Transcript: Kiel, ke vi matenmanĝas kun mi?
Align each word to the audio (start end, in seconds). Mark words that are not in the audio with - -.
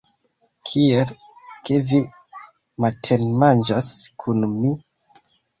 Kiel, 0.69 1.11
ke 1.67 1.77
vi 1.91 1.99
matenmanĝas 2.87 3.93
kun 4.25 4.51
mi? 4.57 4.77